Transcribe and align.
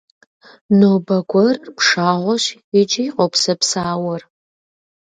Нобэ 0.79 1.17
гуэрыр 1.29 1.67
пшагъуэщ 1.77 2.45
икӏи 2.79 3.05
къопсэпсауэр. 3.15 4.21